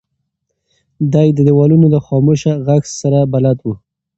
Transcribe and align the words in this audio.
دی 1.13 1.27
د 1.33 1.39
دیوالونو 1.47 1.87
له 1.93 1.99
خاموشه 2.07 2.51
غږ 2.67 2.83
سره 2.99 3.19
بلد 3.33 3.57
و. 3.63 3.67